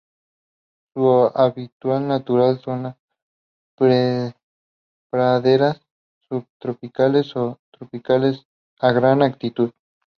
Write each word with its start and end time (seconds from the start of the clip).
Su 0.95 1.25
hábitat 1.35 2.01
natural 2.01 2.59
son 2.61 2.81
las 3.77 4.35
praderas 5.11 5.79
subtropicales 6.27 7.35
o 7.35 7.59
tropicales 7.71 8.47
a 8.79 8.91
gran 8.93 9.21
altitud. 9.21 9.69